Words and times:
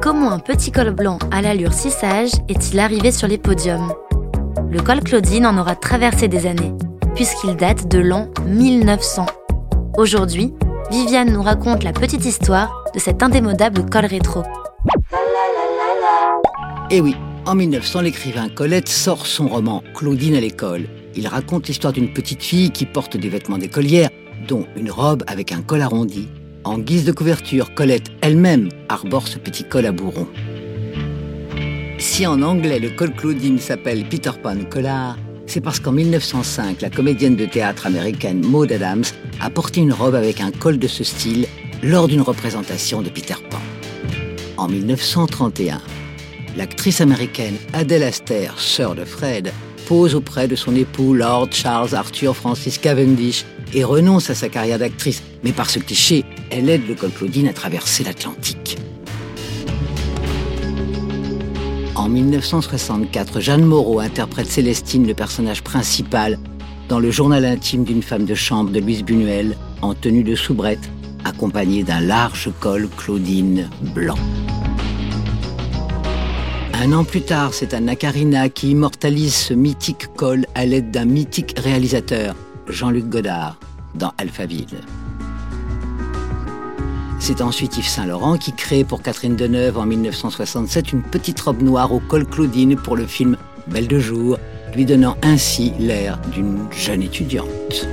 comment 0.00 0.32
un 0.32 0.38
petit 0.38 0.72
col 0.72 0.90
blanc 0.90 1.18
à 1.30 1.42
l'allure 1.42 1.72
si 1.72 1.90
sage 1.90 2.30
est-il 2.48 2.78
arrivé 2.80 3.10
sur 3.10 3.28
les 3.28 3.38
podiums? 3.38 3.92
Le 4.70 4.80
col 4.80 5.00
Claudine 5.00 5.46
en 5.46 5.58
aura 5.58 5.76
traversé 5.76 6.28
des 6.28 6.46
années, 6.46 6.72
puisqu'il 7.14 7.56
date 7.56 7.88
de 7.88 7.98
l'an 7.98 8.28
1900. 8.46 9.26
Aujourd'hui, 9.96 10.52
Viviane 10.90 11.32
nous 11.32 11.42
raconte 11.42 11.84
la 11.84 11.92
petite 11.92 12.24
histoire 12.24 12.84
de 12.94 12.98
cet 12.98 13.22
indémodable 13.22 13.84
col 13.90 14.06
rétro. 14.06 14.42
Eh 16.90 17.00
oui, 17.00 17.14
en 17.46 17.54
1900, 17.54 18.02
l'écrivain 18.02 18.48
Colette 18.48 18.88
sort 18.88 19.26
son 19.26 19.48
roman 19.48 19.82
Claudine 19.94 20.36
à 20.36 20.40
l'école. 20.40 20.88
Il 21.14 21.26
raconte 21.26 21.68
l'histoire 21.68 21.92
d'une 21.92 22.12
petite 22.12 22.42
fille 22.42 22.70
qui 22.70 22.86
porte 22.86 23.16
des 23.16 23.28
vêtements 23.28 23.58
d'écolière, 23.58 24.10
dont 24.46 24.66
une 24.76 24.90
robe 24.90 25.24
avec 25.26 25.52
un 25.52 25.62
col 25.62 25.82
arrondi. 25.82 26.28
En 26.68 26.76
guise 26.76 27.06
de 27.06 27.12
couverture, 27.12 27.72
Colette 27.72 28.10
elle-même 28.20 28.68
arbore 28.90 29.26
ce 29.26 29.38
petit 29.38 29.64
col 29.64 29.86
à 29.86 29.90
bourron. 29.90 30.28
Si 31.96 32.26
en 32.26 32.42
anglais 32.42 32.78
le 32.78 32.90
col 32.90 33.14
Claudine 33.14 33.58
s'appelle 33.58 34.04
Peter 34.06 34.32
Pan 34.42 34.54
Collar, 34.68 35.16
c'est 35.46 35.62
parce 35.62 35.80
qu'en 35.80 35.92
1905, 35.92 36.82
la 36.82 36.90
comédienne 36.90 37.36
de 37.36 37.46
théâtre 37.46 37.86
américaine 37.86 38.44
Maud 38.44 38.70
Adams 38.70 39.04
a 39.40 39.48
porté 39.48 39.80
une 39.80 39.94
robe 39.94 40.14
avec 40.14 40.42
un 40.42 40.50
col 40.50 40.78
de 40.78 40.88
ce 40.88 41.04
style 41.04 41.46
lors 41.82 42.06
d'une 42.06 42.20
représentation 42.20 43.00
de 43.00 43.08
Peter 43.08 43.36
Pan. 43.48 43.62
En 44.58 44.68
1931, 44.68 45.80
l'actrice 46.58 47.00
américaine 47.00 47.56
Adele 47.72 48.02
Aster, 48.02 48.50
sœur 48.58 48.94
de 48.94 49.06
Fred, 49.06 49.54
pose 49.88 50.14
auprès 50.14 50.48
de 50.48 50.54
son 50.54 50.76
époux 50.76 51.14
Lord 51.14 51.48
Charles 51.50 51.94
Arthur 51.94 52.36
Francis 52.36 52.76
Cavendish 52.76 53.46
et 53.72 53.84
renonce 53.84 54.28
à 54.28 54.34
sa 54.34 54.50
carrière 54.50 54.78
d'actrice. 54.78 55.22
Mais 55.42 55.52
par 55.52 55.70
ce 55.70 55.78
cliché, 55.78 56.26
elle 56.50 56.68
aide 56.68 56.86
le 56.86 56.94
col 56.94 57.10
Claudine 57.10 57.48
à 57.48 57.54
traverser 57.54 58.04
l'Atlantique. 58.04 58.76
En 61.94 62.08
1964, 62.10 63.40
Jeanne 63.40 63.64
Moreau 63.64 64.00
interprète 64.00 64.46
Célestine, 64.46 65.06
le 65.06 65.14
personnage 65.14 65.62
principal, 65.62 66.38
dans 66.90 67.00
le 67.00 67.10
journal 67.10 67.46
intime 67.46 67.84
d'une 67.84 68.02
femme 68.02 68.26
de 68.26 68.34
chambre 68.34 68.70
de 68.70 68.80
Louise 68.80 69.02
Buñuel, 69.02 69.56
en 69.80 69.94
tenue 69.94 70.22
de 70.22 70.34
soubrette, 70.34 70.90
accompagnée 71.24 71.82
d'un 71.82 72.00
large 72.00 72.50
col 72.60 72.88
Claudine 72.98 73.70
blanc. 73.94 74.18
Un 76.80 76.92
an 76.92 77.02
plus 77.02 77.22
tard, 77.22 77.54
c'est 77.54 77.74
Anna 77.74 77.96
Karina 77.96 78.48
qui 78.48 78.70
immortalise 78.70 79.34
ce 79.34 79.52
mythique 79.52 80.06
col 80.14 80.46
à 80.54 80.64
l'aide 80.64 80.92
d'un 80.92 81.06
mythique 81.06 81.58
réalisateur, 81.58 82.36
Jean-Luc 82.68 83.08
Godard, 83.08 83.58
dans 83.96 84.12
Alphaville. 84.16 84.78
C'est 87.18 87.40
ensuite 87.40 87.76
Yves 87.78 87.88
Saint-Laurent 87.88 88.38
qui 88.38 88.52
crée 88.52 88.84
pour 88.84 89.02
Catherine 89.02 89.34
Deneuve 89.34 89.76
en 89.76 89.86
1967 89.86 90.92
une 90.92 91.02
petite 91.02 91.40
robe 91.40 91.62
noire 91.62 91.92
au 91.92 91.98
col 91.98 92.24
Claudine 92.24 92.76
pour 92.76 92.94
le 92.94 93.06
film 93.06 93.36
Belle 93.66 93.88
de 93.88 93.98
jour, 93.98 94.38
lui 94.76 94.84
donnant 94.84 95.16
ainsi 95.22 95.72
l'air 95.80 96.20
d'une 96.32 96.60
jeune 96.70 97.02
étudiante. 97.02 97.88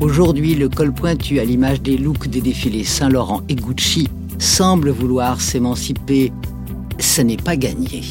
Aujourd'hui, 0.00 0.54
le 0.54 0.70
col 0.70 0.94
pointu 0.94 1.40
à 1.40 1.44
l'image 1.44 1.82
des 1.82 1.98
looks 1.98 2.28
des 2.28 2.40
défilés 2.40 2.84
Saint-Laurent 2.84 3.42
et 3.50 3.54
Gucci 3.54 4.08
semble 4.38 4.88
vouloir 4.88 5.42
s'émanciper. 5.42 6.32
Ce 7.00 7.22
n'est 7.22 7.38
pas 7.38 7.56
gagné. 7.56 8.02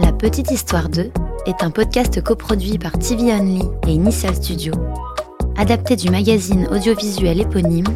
La 0.00 0.12
petite 0.12 0.50
histoire 0.50 0.88
de 0.88 1.10
est 1.46 1.62
un 1.62 1.70
podcast 1.70 2.20
coproduit 2.20 2.78
par 2.78 2.98
TV 2.98 3.32
Only 3.32 3.62
et 3.86 3.92
Initial 3.92 4.34
Studio, 4.34 4.72
adapté 5.56 5.94
du 5.94 6.10
magazine 6.10 6.66
audiovisuel 6.68 7.40
éponyme, 7.40 7.86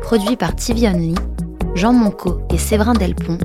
produit 0.00 0.36
par 0.36 0.56
TV 0.56 0.88
Only, 0.88 1.14
Jean 1.74 1.92
Monco 1.92 2.40
et 2.50 2.58
Séverin 2.58 2.94
Delpont, 2.94 3.38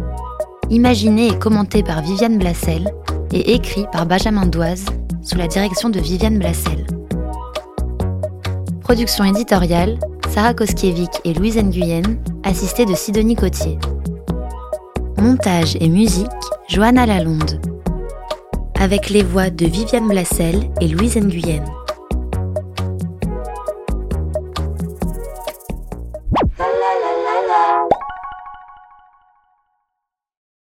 imaginé 0.70 1.28
et 1.28 1.38
commenté 1.38 1.84
par 1.84 2.02
Viviane 2.02 2.38
Blassel 2.38 2.90
et 3.34 3.54
écrit 3.54 3.86
par 3.92 4.06
Benjamin 4.06 4.46
Doise 4.46 4.86
sous 5.22 5.38
la 5.38 5.48
direction 5.48 5.90
de 5.90 6.00
Viviane 6.00 6.40
Blassel. 6.40 6.86
Production 8.92 9.24
éditoriale, 9.24 9.98
Sarah 10.32 10.54
Koskiewicz 10.54 11.22
et 11.24 11.34
Louise 11.34 11.56
Nguyen, 11.56 12.02
assistée 12.44 12.84
de 12.84 12.94
Sidonie 12.94 13.38
Cotier. 13.38 13.80
Montage 15.18 15.78
et 15.80 15.88
musique, 15.88 16.28
Johanna 16.68 17.06
Lalonde 17.06 17.62
avec 18.78 19.10
les 19.10 19.24
voix 19.24 19.50
de 19.50 19.66
Viviane 19.66 20.10
Blassel 20.10 20.70
et 20.82 20.90
Louise 20.90 21.16
Nguyen. 21.16 21.64